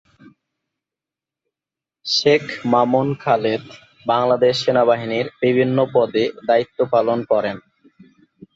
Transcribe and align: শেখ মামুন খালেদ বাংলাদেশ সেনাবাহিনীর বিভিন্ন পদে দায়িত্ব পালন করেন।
শেখ 2.05 2.43
মামুন 2.65 3.07
খালেদ 3.23 3.63
বাংলাদেশ 4.05 4.55
সেনাবাহিনীর 4.63 5.27
বিভিন্ন 5.41 5.77
পদে 5.93 6.23
দায়িত্ব 6.47 6.79
পালন 6.93 7.19
করেন। 7.31 7.57